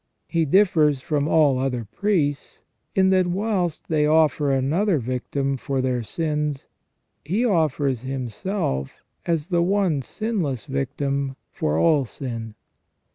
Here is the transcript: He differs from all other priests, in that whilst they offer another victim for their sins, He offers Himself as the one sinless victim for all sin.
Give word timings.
He 0.27 0.45
differs 0.45 0.99
from 1.01 1.27
all 1.27 1.59
other 1.59 1.85
priests, 1.85 2.61
in 2.95 3.09
that 3.09 3.27
whilst 3.27 3.87
they 3.87 4.07
offer 4.07 4.49
another 4.49 4.97
victim 4.97 5.57
for 5.57 5.79
their 5.79 6.01
sins, 6.01 6.65
He 7.23 7.45
offers 7.45 8.01
Himself 8.01 9.03
as 9.27 9.45
the 9.49 9.61
one 9.61 10.01
sinless 10.01 10.65
victim 10.65 11.35
for 11.51 11.77
all 11.77 12.05
sin. 12.05 12.55